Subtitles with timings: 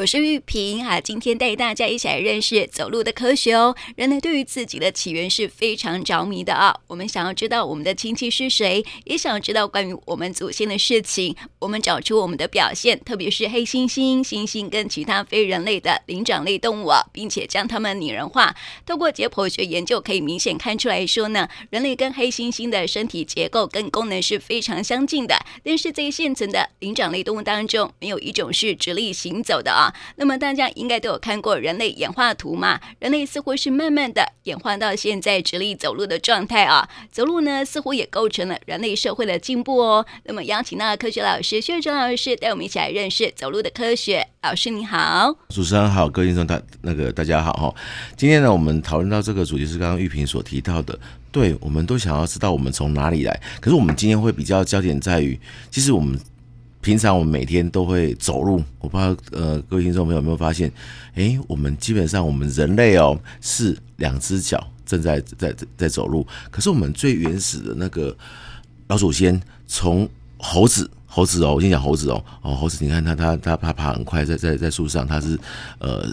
[0.00, 3.76] 我是玉萍哈，今天带大家一起来认识走路的科学哦。
[3.96, 11.36] 人类对于自己的起源是非常着迷的啊，我们想要知道我们的亲戚是谁，也想要知道关于我们祖先的事情。
[11.58, 18.56] 我们找出我们的表现，特别是黑猩猩、猩猩跟其他非人类的灵长类动物啊，并且将它们拟人化。
[18.86, 25.36] 透过解剖学研究，可以明显看出来说呢，人类跟黑猩猩的身体结构跟功能是非常相近的。
[25.62, 29.89] 但是在现存的灵长类动物当中，没有一种是直立行走的啊。
[30.16, 32.80] 那么大家应该都有看过人类演化图嘛？
[32.98, 36.88] 人类似乎是慢慢的演化到现在直立走路的状态啊。
[37.10, 40.04] 走路呢，似乎也构成了人类社会的进步哦。
[40.24, 44.26] 那么邀请到科学老师薛中老师带我们一起来认识走路的科学。
[44.42, 47.74] 老师你好，主持人好，各位听众大那个大家好哈。
[48.16, 50.98] 今天呢，我们讨论到这个主题是刚刚玉萍所提到的，
[51.30, 53.40] 对，我们都想要知道我们从哪里来。
[53.60, 55.38] 可是我们今天会比较焦点在于，
[55.70, 56.18] 其实我们。
[56.80, 60.72] 平常我们每天都会走路，我不知道呃各位听众朋友有没有发现，
[61.14, 68.16] 哎，我们基本上我们人类哦是两只脚正在在在走路，可是我们最原始的那个
[68.88, 75.38] 老祖先从猴子猴子哦，我先讲猴子哦哦猴子，你看它它它爬爬很快，在在在树上，它是
[75.78, 76.06] 呃。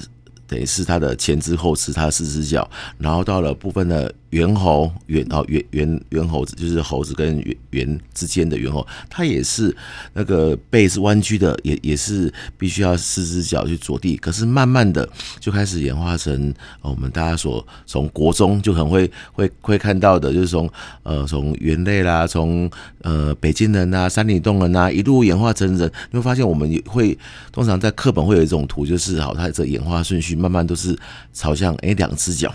[0.49, 2.66] 等于是它的前肢后肢，它四只脚，
[2.97, 9.75] 然后到了部分的猿猴，猿哦猿猿猿猴子，就是猴子跟猿猿之间的猿猴，它也是
[10.14, 14.17] 那个背是弯曲的，也也是必须要四只脚去着地。
[14.17, 15.08] 可是慢慢的
[15.39, 20.70] 就开始演化成我们大家所从国中就很会会会看到的，就是从
[21.03, 22.70] 呃从猿类啦，从
[23.02, 25.92] 呃北京人呐、山里洞人呐，一路演化成人。
[26.11, 27.17] 你会发现我们也会
[27.52, 30.36] 通常在课本会有一种图，就是好它这演化顺序。
[30.36, 30.98] 慢慢都是
[31.33, 32.53] 朝向哎，两只脚，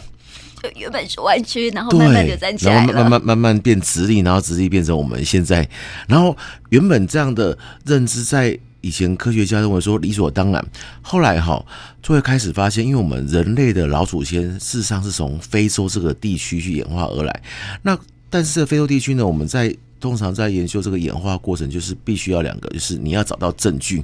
[0.76, 5.68] 原本是弯曲，然后慢慢就站起来，然后慢慢慢慢变直立，然后直立变成我们现在。
[6.06, 6.36] 然后
[6.70, 10.64] 原本这样的认知，在以前科学家认为说理所当然，
[11.00, 11.64] 后来哈
[12.02, 17.42] 就会开始发现，因为我们人类的老祖先事实上是从非洲这个地区去演化而来。
[17.82, 17.96] 那
[18.28, 24.02] 但是非洲地区呢，我们在通常在研究这个演化过程，就是必须要两个，就是你要找到证据。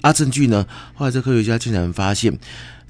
[0.00, 2.38] 啊，证据呢，后来这科学家竟然发现。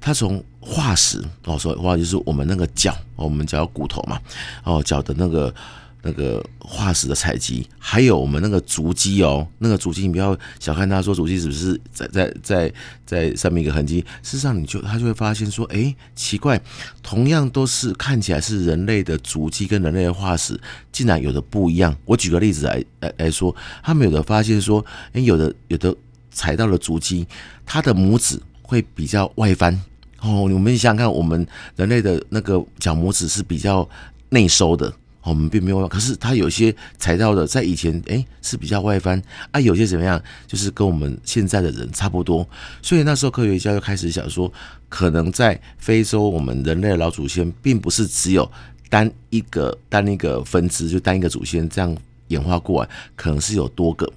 [0.04, 4.20] 他从化石哦，说话就是我们那个脚，我们脚骨头嘛，
[4.62, 5.54] 哦，脚的那个
[6.02, 12.72] 那个化石的采集，还有我们那个足迹哦，那个足迹你不要小看它说足迹是不是在在在
[13.06, 16.60] 在上面一个痕迹，事实上你就他就会发现说，哎，奇怪，
[17.02, 20.60] 同样都是看起来是人类的足迹跟人类的化石，
[20.92, 21.96] 竟然有的不一样。
[22.04, 24.84] 我举个例子来来来说，他们有的发现说，
[25.14, 25.96] 哎，有的有的
[26.30, 27.26] 踩到了足迹，
[27.64, 29.80] 它的拇指会比较外翻。
[30.24, 31.46] 哦，你们想想看，我们
[31.76, 33.86] 人类的那个脚拇指是比较
[34.30, 34.90] 内收的，
[35.22, 35.86] 我们并没有。
[35.86, 42.48] 可是它有些材料的，在以前诶是比较外翻啊，有些怎么样，就是跟我们现在的人差不多。
[42.80, 44.50] 所以那时候科学家就开始想说，
[44.88, 48.50] 可能在非洲，我们人类的老祖先并不是只有
[48.88, 51.94] 单一个单一个分支，就单一个祖先这样
[52.28, 54.10] 演化过来，可能是有多个。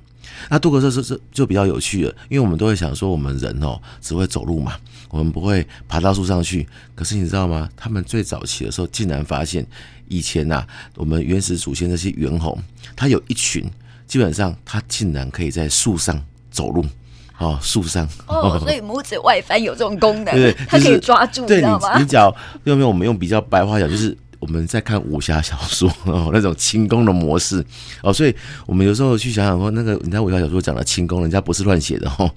[0.50, 4.74] 那多个这这这就比较有趣了，因为我们都会想说，我们人哦只会走路嘛。
[5.10, 7.70] 我们不会爬到树上去，可是你知道吗？
[7.78, 9.66] 他们最早期的时候，竟然发现
[10.10, 12.58] 以前呐、啊，我们原始祖先那些猿猴，
[12.94, 13.64] 它有一群，
[14.06, 16.22] 基本上它竟然可以在树上
[16.52, 16.86] 走路
[17.38, 21.98] 哦，树上哦，所以拇指外翻有这种功能， 对，它可以抓住，对，你知道吗？
[21.98, 22.26] 你只要
[22.66, 24.16] 用不用我们用比较白话讲，就是。
[24.40, 27.64] 我们在看武侠小说 哦，那种轻功的模式
[28.04, 32.32] 哦，所以我们有时候去想想说，那个人家武侠小说讲的轻功，人家不是乱写的哦，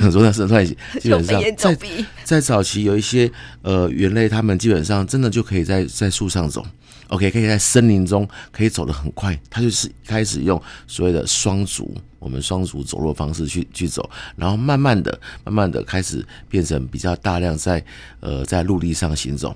[0.00, 0.76] 很多那是乱写。
[1.00, 1.78] 基本上在
[2.24, 3.30] 在早期有一些
[3.62, 6.64] 呃猿类，他们基本上真的就可以在在树上走
[7.08, 9.38] ，OK，可以在森林中可以走得很快。
[9.48, 17.82] 他就是开始用所谓的双足，我们双足走路的方式去去走，然后慢慢的、慢慢的开始变成比较大量在
[18.20, 19.54] 呃在陆地上行走。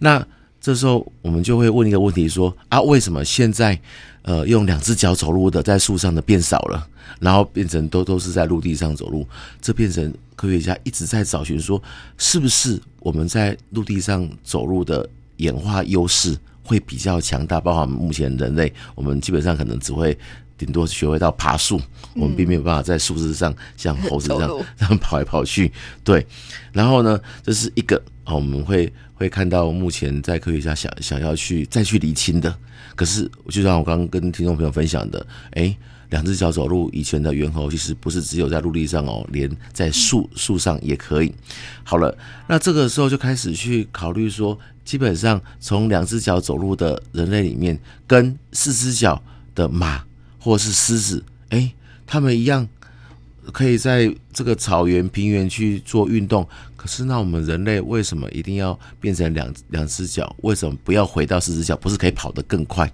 [0.00, 0.24] 那
[0.60, 3.78] 这时候我们就会问一个问题说：啊，为什么现在
[4.22, 6.86] 呃用两只脚走路的在树上的变少了，
[7.20, 9.26] 然后变成都都是在陆地上走路？
[9.60, 11.80] 这变成科学家一直在找寻说，
[12.16, 17.60] 是不是我们在陆地上走路的演化优势会比较强大？
[17.60, 20.16] 包括目前人类，我们基本上可能只会
[20.58, 21.80] 顶多学会到爬树，
[22.14, 25.72] 我们并没有办法在树枝上像猴子这样这 样跑来跑去。
[26.02, 26.26] 对，
[26.72, 28.02] 然后呢，这是一个
[28.34, 28.92] 我们会。
[29.18, 32.56] 会看到目前在科学家想想要去再去厘清的，
[32.94, 35.76] 可是就像我刚刚跟听众朋友分享的，诶，
[36.10, 41.34] 两只脚走路以前的猿猴其实不是只有在陆地上哦，连在树树上也可以。
[41.82, 42.16] 好了，
[42.46, 47.76] 那这个时候就开始去考虑说，基本上从两只脚走路的人类里面，
[48.06, 49.20] 跟四只脚
[49.52, 50.04] 的马
[50.38, 51.72] 或是狮子，诶，
[52.06, 52.68] 他们一样。
[53.52, 56.46] 可以在这个草原、平原去做运动。
[56.76, 60.34] 可是，那我们人类为什么一定要变成两两只脚？
[60.42, 61.76] 为什么不要回到四只脚？
[61.76, 62.90] 不是可以跑得更快？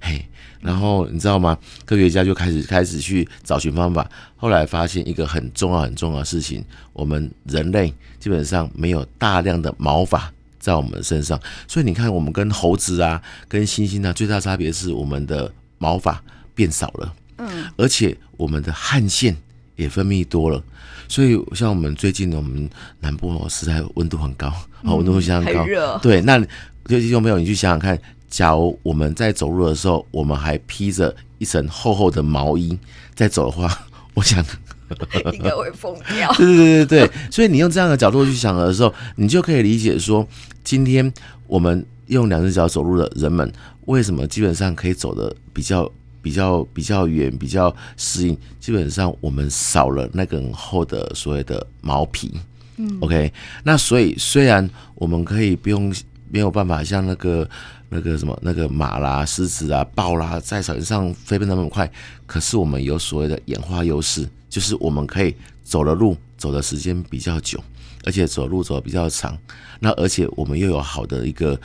[0.00, 0.26] 嘿，
[0.60, 1.56] 然后你知道吗？
[1.84, 4.08] 科学家就开始开始去找寻方法。
[4.36, 11.40] 后来发现一个很重要很重要的事情：我们人类基本上没有大量的毛发在我们身上。
[11.68, 16.22] 所以你看，我们跟猴子啊、跟猩猩啊最大差别是我们的毛发
[16.54, 17.14] 变少了。
[17.38, 19.36] 嗯，而且我们的汗腺
[19.76, 20.62] 也分泌多了。
[21.08, 22.68] 所以像我们最近呢，我们
[23.00, 24.52] 南部哦，实在温度很高，
[24.84, 25.98] 哦，温度相当高。
[25.98, 26.38] 对，那
[26.86, 27.98] 就听众朋友，你去想想看。
[28.28, 32.78] 假如我们在走路的时候，我们还披着一层厚厚的毛衣
[33.14, 34.42] 在走的话， 我想
[35.34, 36.32] 应该会疯掉。
[36.40, 40.26] 对对对对对，所以你用这样的角度去想的时候，你就可以理解说，
[40.64, 41.12] 今天
[41.46, 43.52] 我们用两只脚走路的人们，
[43.84, 45.92] 为什么基本上可以走的比较
[46.22, 48.38] 比较比较远，比较适应？
[48.60, 52.32] 基本上我们少了那个很厚的所谓的毛皮。
[52.76, 53.30] 嗯，OK，
[53.64, 55.94] 那所以虽然我们可以不用
[56.30, 57.46] 没有办法像那个。
[57.94, 61.92] 那个什么，那个马啦、狮子啊、豹啦，在草原上飞奔那么快，
[62.24, 67.62] 可是我们有所谓的演化优势，就是我们可以走的路走的时间比较久，
[68.06, 69.36] 而且走路走的比较长。
[69.78, 71.60] 那而且我们又有好的一个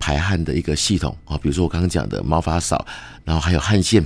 [0.00, 2.84] 排汗的一个系统啊，比如说我刚刚讲的毛发少，
[3.24, 4.04] 然后还有汗腺。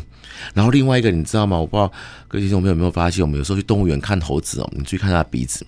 [0.52, 1.56] 然后另外一个你知道吗？
[1.56, 1.90] 我不知道
[2.28, 5.64] 各位听众朋友有没有发现，我们有时候去动物园看猴子哦，你注意看它的鼻子，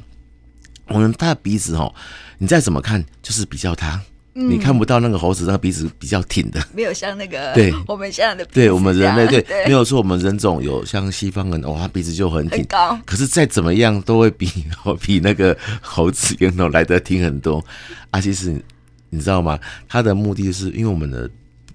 [0.88, 1.94] 我们它的鼻子哦，
[2.38, 3.99] 你再怎么看就是比较它。
[4.38, 14.46] 你看不到那个猴子那个鼻子比较挺的，没有像那个对我们现在的鼻子对我们人类对，对没有说我们人种有像西方人哇鼻子就很挺很高，可是再怎么样都会比
[15.00, 17.64] 比那个猴子跟那来的挺很多
[18.11, 18.20] 啊。
[18.20, 18.62] 其实
[19.11, 19.58] 你知道吗？
[19.88, 21.31] 它的目的是因为我们的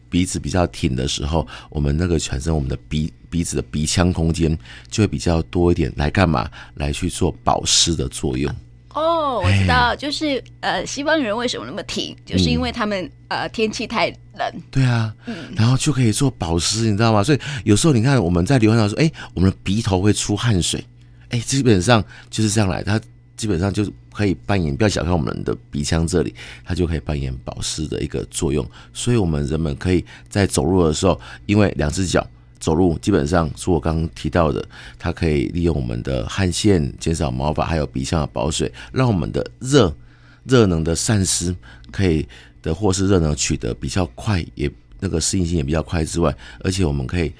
[0.09, 4.57] 鼻子比较挺的时候，我们那个产生我们的鼻鼻子的鼻腔空间
[4.89, 6.49] 就会比较多一点，来干嘛？
[6.75, 8.53] 来去做保湿的作用。
[8.93, 14.61] 哦，我知道，就是呃，西方人为什么那么挺，就是因为他们呃天气太冷。
[14.69, 17.23] 对啊，嗯，然后就可以做保湿，你知道吗？
[17.23, 20.83] 所以有时候你看我们在流汗的时候，哎，我们的鼻头会出汗水，
[21.29, 22.99] 哎，基本上就是这样来，它
[23.37, 28.65] 基本上就可以扮演，不要小看我们的鼻腔这里，它就可以扮演保湿的一个作用。
[28.93, 32.25] 所以我们人们可以在走路的时候，因为两只脚。
[32.59, 34.63] 走路基本上是我刚刚提到的，
[34.99, 39.91] 它可以利用我们的汗腺减少毛发，还有鼻腔的保水，让我们的热
[40.43, 41.55] 热能的散失
[41.89, 42.23] 可以
[42.61, 44.69] 的或是热能取得比较快，也
[44.99, 47.33] 那个适应性也比较快之外，而且我们可以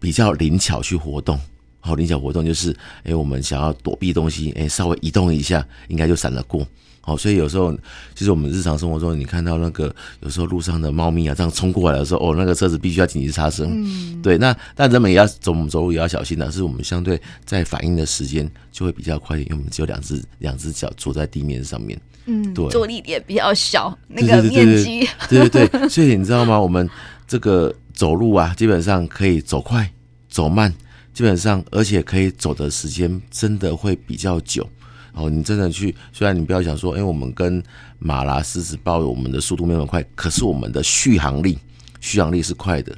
[0.00, 1.38] 比较灵巧去活动。
[1.86, 6.66] 好，灵巧活动就是，哎、欸，我们想要躲避东西，哎、欸，稍微移动一下，应该就闪得过。
[7.00, 7.72] 好，所以有时候，
[8.16, 13.64] 其实我们日常生活中，你看到那个有时候路上的猫咪啊，这样冲过来的时候，哦，那个车子必须要紧急刹车。
[13.70, 14.36] 嗯，对。
[14.36, 21.96] 那但人们也要走走路也要小心的，是我们相对在反应的时间就会比较快一点，因为我们只有两只两只脚坐在地面上面。
[22.24, 22.68] 嗯，对。
[22.70, 25.08] 坐力点比较小，那个面积。
[25.28, 25.88] 对对对。
[25.88, 26.60] 所以你知道吗？
[26.60, 26.90] 我们
[27.28, 29.88] 这个走路啊，基本上可以走快、
[30.28, 30.74] 走慢，
[31.16, 34.68] 基本上而且可以走的时间真的会比较久。
[35.14, 37.62] 哦，你真的去，虽然你不要想说，因为我们跟
[37.98, 41.58] 马拉狮子豹，我们的速度没那么快，可是我们的续航力，
[42.00, 42.94] 续航力是快的。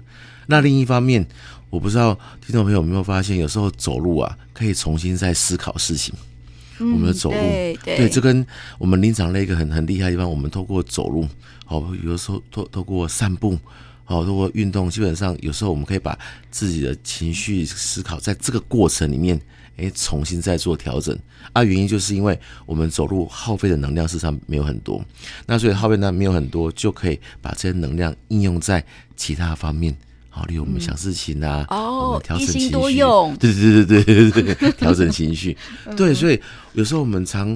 [0.49, 1.25] 那另一方面，
[1.71, 2.13] 我不知道
[2.45, 6.13] 听众朋友有没有发现，有时候走路啊，可以重新再思考事情。
[6.81, 8.45] 嗯、我们的走路，对，对，对，这跟
[8.79, 11.25] 我们灵长类一个很很厉害的地方，我们透过走路，
[11.69, 13.57] 哦，有的时候透透过散步，
[14.09, 16.19] 哦，透过运动，基本上有时候我们可以把
[16.51, 19.41] 自己的情绪思考，在这个过程里面。
[19.79, 21.17] 诶，重新再做调整。
[21.53, 22.37] 啊，原因就是因为
[22.67, 25.01] 我们走路耗费的能量事实上没有很多，
[25.47, 28.85] 那所以耗费呢没有很多，就可以把这些能量应用在
[29.15, 29.97] 其他方面，
[30.31, 35.57] 好，例如我们想事情啊，嗯、哦，调整情绪，一心多用，对对对对对对，调整情绪，
[35.97, 37.49] 对，所以有时候我们常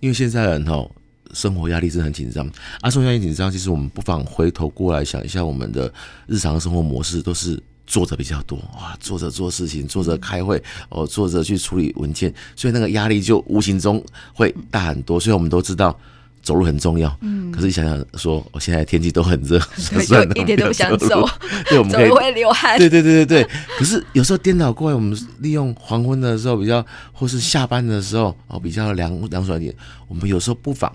[0.00, 0.86] 因为现在人哦，
[1.32, 5.92] 生活压力是很紧张，啊，生活压力紧张，其实我们不妨回头过来想一下，我们的
[6.26, 7.62] 日常生活模式都是。
[7.86, 14.00] 坐着比较多哇，坐着做事情，坐着开会哦，坐着去处理文件，所以那个压力就无形中
[14.32, 15.18] 会大很多。
[15.18, 15.98] 所以我们都知道
[16.42, 21.28] 走路很重要，嗯，可是想想说，我现在天气都很热， 所以一点都不想走，
[21.68, 23.50] 对，我们 可以会流汗，对对对对对。
[23.78, 29.74] 可是有时候颠倒过来，我们利用黄昏的时候比较，或是下班的时候哦，比较凉凉爽一点。
[30.08, 30.90] 我们有时候不妨，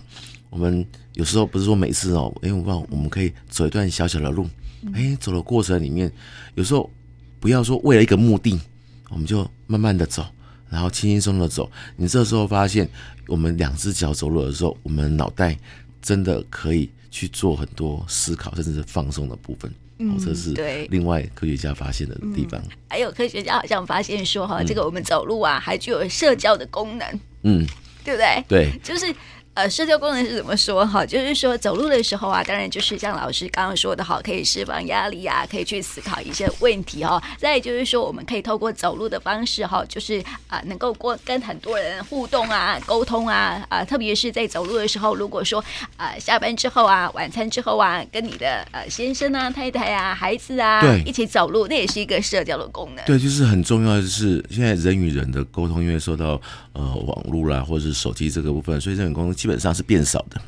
[0.49, 4.47] 我们有时候不是说每次哦，因为我们我们可以走一段小小的路。
[4.93, 6.11] 哎，走的过程里面，
[6.53, 6.87] 有时候
[7.39, 8.59] 不要说为了一个目的，
[9.09, 10.23] 我们就慢慢的走，
[10.75, 11.71] 然后轻轻松的走。
[11.95, 12.85] 你这时候发现，
[13.27, 15.57] 我们两只脚走路的时候，我们脑袋
[16.01, 19.73] 真的可以去做很多思考，甚至是放松的部分。
[19.99, 22.59] 嗯，这是对另外科学家发现的地方。
[22.59, 27.07] 嗯、还有科学家好像发现说哈，这个我们走路啊，还具有社交的功能。
[27.43, 27.65] 嗯，
[28.03, 28.43] 对不对？
[28.49, 29.15] 对，就是。
[29.55, 31.05] 呃，社交功能是怎么说哈？
[31.05, 37.23] 就是说走路的时候啊，当然就是像老师刚刚说的哈，可以释放压力啊，可以去思考一些问题哈。
[37.37, 40.19] 再就是说，我们可以透过走路的方式哈，就是
[40.49, 45.63] 啊、呃，能够过跟很多人互动啊，沟通啊啊、呃，特别是在走路的时候，如果说
[45.95, 53.05] 啊、呃，下班之后啊，晚餐之后啊，跟你的呃先生啊、太太啊、孩子啊，对，一起走路，那也是一个社交的功能。
[53.05, 56.41] 对，就是很重要的是，现在人与人的沟通，因为受到
[56.73, 60.41] 呃网络啦或者是手机这个部分，所以这种沟通基本上是变少的，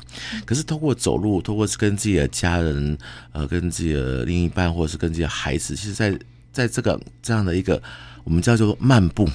[0.44, 2.98] 可是通过走路，通过跟自己的家人，
[3.30, 6.18] 呃，跟自己的另一半，或者是跟自己的孩子，其实在，在
[6.50, 7.80] 在这个这样的一个
[8.24, 9.28] 我们叫做漫步，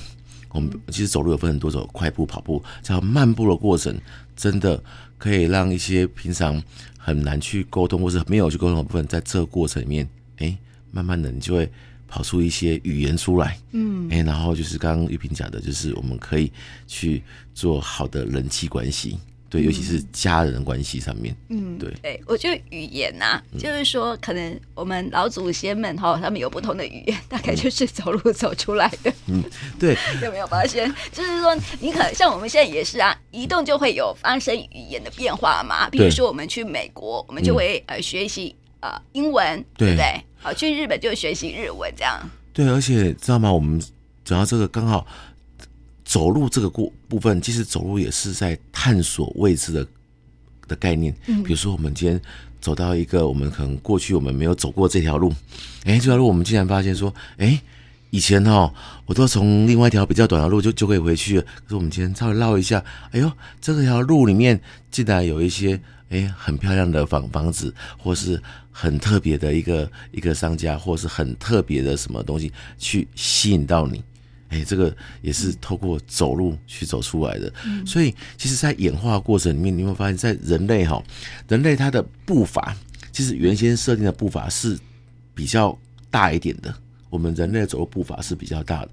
[0.50, 3.98] 我们其实走路有分很多种，快步、跑步，叫漫步的过程，
[4.36, 4.84] 真的
[5.17, 6.62] 可以让一些平常
[6.98, 10.05] 很难去沟通，或是没有去沟通的部分，在这个过程里面，
[10.39, 10.58] 哎，
[10.91, 11.72] 慢慢的你就会
[12.05, 16.51] 跑出一些语言出来，嗯，哎，然后就是刚刚玉萍讲的，就是我们可以
[16.86, 17.24] 去
[17.55, 19.17] 做好的人际关系。
[19.53, 29.43] 对，尤其是家人关系上面，嗯，对，对我觉得语言呐、啊，就是说，可能我们老祖先们哈，他们有不同的语言，大概就是走路走出来的，嗯，
[29.79, 30.91] 对， 有没有发现？
[31.12, 35.88] 就是说，你可能像我们现在也是啊，移动就会有发生语言的变化嘛。
[35.91, 40.19] 比如说，我们去美国，我们就会呃学习呃英文，对不对？
[40.39, 42.19] 好，去日本就学习日文，这样。
[42.53, 43.53] 对，而且知道吗？
[43.53, 43.79] 我们
[44.25, 45.05] 讲到这个刚好。
[46.13, 49.88] 走路这个过部分，其实走路也是在探索未知的
[50.67, 51.12] 的概念。
[51.25, 52.22] 嗯比如说，我们今天
[52.62, 55.34] 走到一个我们可能过去我们没有走过这条路，
[55.86, 57.60] 哎，这条路我们竟然发现说，哎，
[58.12, 58.72] 以前哈，
[59.08, 61.41] 我都从另外一条比较短的路就就可以回去了。
[61.41, 68.39] 可是我们今天稍微绕一下，哎呦，这条路里面竟然有一些哎很漂亮的房房子，或是
[68.72, 74.03] 很特别的一个一个商家，或是很特别的什么东西去吸引到你。
[74.53, 77.51] 哎，这个也是透过走路去走出来的。
[77.65, 81.01] 嗯、所以，其实，在演化过程里面，你会发现，在人类哈，
[81.48, 82.75] 人类它的步伐，
[83.12, 84.77] 其实原先设定的步伐是
[85.33, 85.75] 比较
[86.12, 86.74] 大一点的。
[87.10, 88.89] 我们人类的走路步伐是比较大的。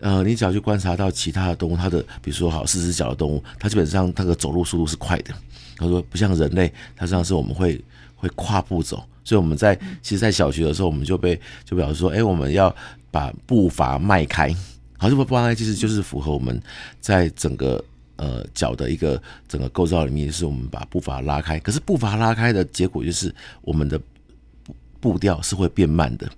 [0.00, 5.32] 呃，你只要去观察到其他的动物，它的比如说好四只脚的动物，它基本上它的走路速度是快的。
[5.76, 7.82] 他说不像人类，它实际上是我们会
[8.14, 9.02] 会跨步走。
[9.24, 12.74] 所以我们在其实，在小学的时候，我们就被就表示说，哎，我们要
[13.12, 14.52] 把步伐迈开。
[15.02, 16.62] 好，这个步伐其实就是符合我们
[17.00, 21.58] 在整个呃脚的一个整个构造里面，是我们把步伐拉开。
[21.58, 24.00] 可是步伐拉开的结果就是我们的
[25.00, 26.30] 步调是会变慢的。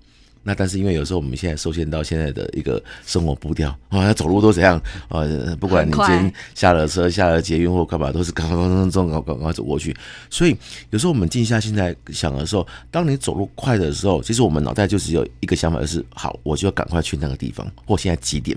[0.45, 5.25] 那但是因为有时候我们现在受限到现在的一个生活步调啊，走路都怎样啊？
[5.59, 9.97] 不管你今天下了车、下了捷运或干嘛，都是刚刚刚刚刚走过去。
[10.29, 10.57] 所以
[10.91, 18.57] 有时候我们静下心来想的时候，当你走路快的时候，其实我们脑袋就只有一个想法，就是好，我就要赶快去那个地方，或现在几点，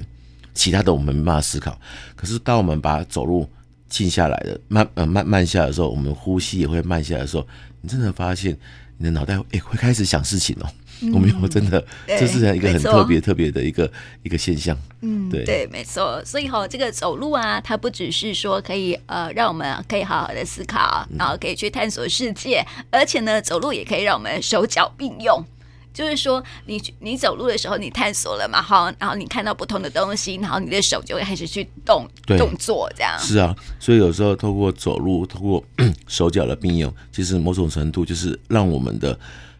[0.53, 1.79] 其他的我们没办法思考。
[2.17, 3.49] 可是当我们把走路
[3.87, 7.47] 静下来的慢呃慢慢下的时候，我们呼吸也会慢下来的时候，
[7.79, 8.57] 你真的发现
[8.97, 10.67] 你的脑袋诶会开始想事情哦。
[11.13, 13.91] 我们有真的，这是一个很特别特别的一个
[14.23, 14.75] 一个现象。
[15.01, 16.23] 嗯，对对，没错。
[16.25, 25.45] 所以哈，这个走路啊，它不只是说可以呃，让我们可以好好的思考，然后可以去探索世界，而且呢，走路也可以让我们手脚并用。
[25.93, 33.17] 就是说，你你走路的时候，你探索了嘛，哈，然后你看到不同的东西，然后你的手就会开始去动动作，这样。
[33.19, 35.63] 是啊，所以有时候透过走路，透过
[36.07, 39.17] 手脚的并用，其实某种程度就是让我们的。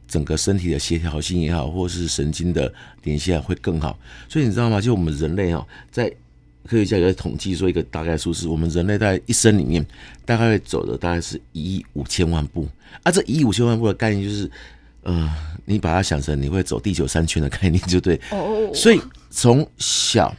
[0.08, 2.74] 整个身体的协调性也好，或是神经的
[3.04, 4.00] 连线会更好。
[4.30, 4.80] 所以你知道吗？
[4.80, 6.10] 就我们人类哈，在
[6.66, 9.86] 科学家有统计说一个大概数是，我们人类在一生里面
[10.26, 12.68] 大概会走的大概是一亿五千万步。
[13.04, 14.50] 啊，这一亿五千万步的概念就是，
[15.04, 15.30] 呃，
[15.66, 18.20] 你把它想成你会走地球三圈的概念就对。
[18.32, 18.72] 哦。
[18.74, 20.36] 所以从小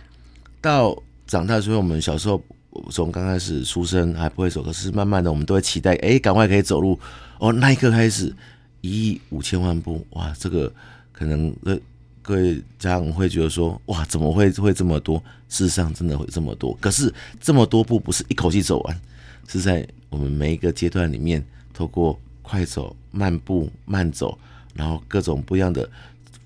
[0.61, 0.97] 到
[1.27, 2.43] 长大，所以我们小时候
[2.91, 6.99] 从刚开始出生还不会走，可是慢慢的我们都会期待，哎，赶快可以走路。
[7.39, 8.35] 哦，那一刻开始。
[8.81, 10.73] 一亿五千万步，哇，这个
[11.13, 11.81] 可能各
[12.23, 15.23] 各位家长会觉得说，哇，怎么会会这么多？
[15.49, 16.77] 事实上，真的会这么多。
[16.81, 19.01] 可是这么多步不是一口气走完，
[19.49, 24.39] 是在我们每一个阶段里面，透过快走、慢步、慢走，
[24.75, 25.89] 然后各种不一样的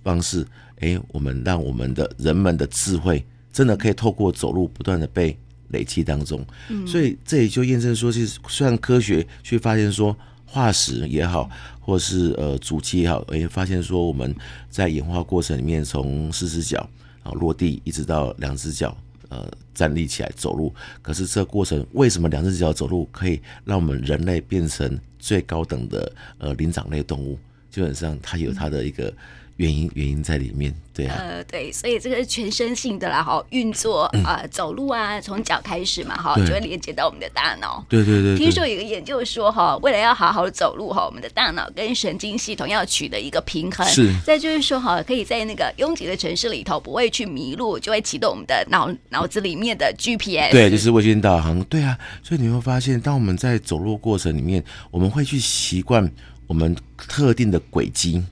[0.03, 0.47] 方式，
[0.81, 5.37] 哎，我们让我们的人们的智慧，真的可以透过走路不断的被
[5.69, 6.43] 累积当中。
[6.71, 10.17] 嗯，所以这也就验证说，其实虽然科学去发现说。
[10.53, 11.49] 化石也好，
[11.81, 14.37] 或是呃足迹也好，诶，发现说我们
[14.69, 16.87] 在演化过程里面，从四只脚
[17.23, 18.95] 啊落地，一直到两只脚
[19.31, 20.71] 呃站立起来走路。
[21.01, 27.39] 可是这个过程为什么两只脚走路可以让我们人类变成最高等的呃灵长类动物？
[27.71, 29.11] 基本上它有它的一个
[29.57, 30.75] 原因原因在里面。
[30.95, 37.83] 对啊，呃，对，所以这个是全身性的啦，哈，运作啊、呃，走路啊，从脚开始嘛，哈，就会连接到我们的大脑。
[37.89, 38.45] 对对对，对。
[38.45, 43.87] 听说有个研究说，哈，为了要好好走路，哈，我们的大脑跟神经系统要取得一个平衡。
[43.87, 44.15] 是。
[44.23, 50.53] 再就是说，哈，可以在那个拥挤的城市里头不会去迷路，就会启动我们的脑脑子里面的 GPS。
[50.53, 51.65] 对，就是卫星导航。
[51.65, 56.07] 对啊，所以你会发现，当我们在走路过程里面，我们会去习惯
[56.47, 58.23] 我们特定的轨迹，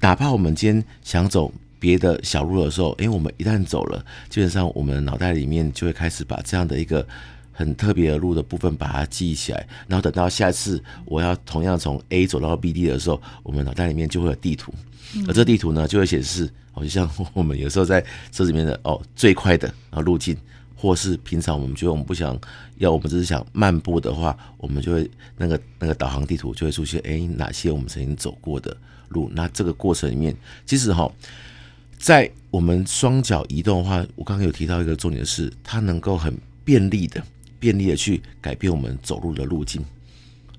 [0.00, 1.52] 哪怕我们今天想走。
[1.80, 7.06] 别的小路的时候，诶，我们一旦走了，基本上我们脑袋里面就会开始把这样的一个
[7.52, 14.74] 很特别的路的部分把它记忆起来，然后等到下次我要同样从 A 走到 B 地的时候，我们脑袋里面就会有地图，
[15.28, 18.00] 而这地图呢就会显示，哦，就像我们有时候在
[18.32, 20.36] 车子里面的哦最快的啊路径，
[20.74, 22.36] 或是平常我们觉得我们不想
[22.78, 28.76] 要，我们只是想漫步的话，我们就会那个那个导航地图就会出现，诶，哪些我们曾经走过的
[29.10, 30.34] 路，那这个过程里面
[30.66, 31.10] 其实哈。
[31.98, 36.32] 在我们双脚移动的话，我刚刚有提到一个重点是，它能够很
[36.64, 37.20] 便利的、
[37.58, 39.84] 便利的去改变我们走路的路径。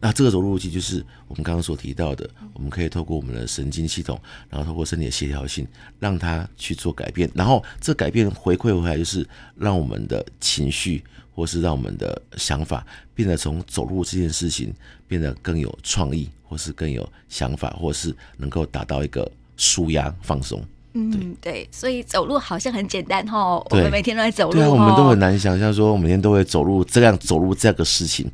[0.02, 5.68] 那这个走路路径就是我们刚刚所提到的，我们可以透过我们的神经系统，然后透过身体的协调性，
[6.00, 7.30] 让它去做改变。
[7.34, 11.04] 然后这改变回馈回来，就是让我们的情绪，
[11.34, 14.74] 或是让我们的想法，变得从走路这件事情
[15.08, 20.64] 变得更有创意，或是更有想法，或是能够达到一个舒压放松。
[20.94, 28.30] 嗯，对，所以走路好像很简单哦，我们每天都在走路，对啊，我们都很难想象说，我每天都会走路，这样走路这个事情。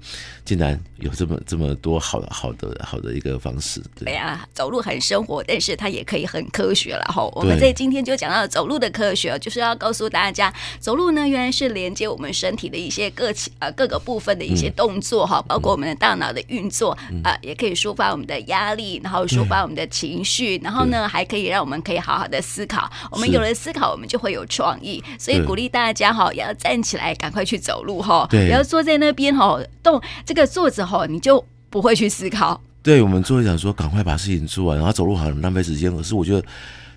[0.45, 7.27] 竟然有这么这么多好的好的好的一个方式，对，对呀，走路很生活，但是它也可以很科学了哈。
[7.33, 17.21] 我们在今天就讲到走路的科学，就是要告诉大家，走路呢原来是连接我们身体的一些各呃各个部分的一些动作哈，嗯、包括我们的大脑的运作啊、嗯。
[17.23, 22.89] 呃，也可以抒发我们的压力，然后抒发我们的情绪，然后呢还可以让我们可以好好的思考。
[23.11, 32.61] 我们有了思考，我们就会有创意，所以鼓励大家哈，也要站起来，赶快去走路哈，不要坐在那边哈动这个坐着哈，你就不会去思考。
[32.83, 35.93] 对，我们就会想说，赶快把事情做完，然后走路好像很浪费时间。
[35.97, 36.47] 可是我觉得，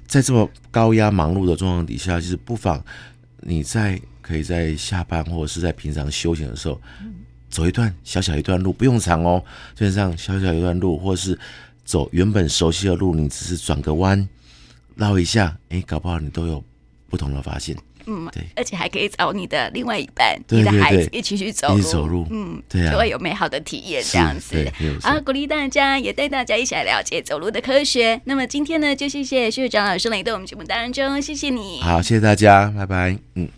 [0.07, 2.85] 在这么高压忙碌的状况底下，就是不妨
[3.40, 6.79] 你在可以在下班或者是在平常休闲的时候，
[7.49, 9.42] 走一段小小一段路，不用长哦，
[9.75, 11.38] 基本上小小一段路，或者是
[11.87, 14.29] 走原本熟悉的路，你只是转个弯，
[14.99, 16.63] 绕一下，哎，搞不好你都有
[17.09, 17.75] 不同的发现。
[18.11, 24.73] 嗯，对，而且还可以找你的另外一半，对对对，你的孩子一起去走路，走路，嗯，对啊，就会有美好的体验，这样子。
[25.03, 28.19] 好，鼓励大家，也带大家一起来了解走路的科学。
[28.25, 31.81] 那么今天呢，就谢谢谢长老师来到我们节目当中，谢谢你。
[31.83, 33.49] 好，谢谢大家，拜拜，嗯。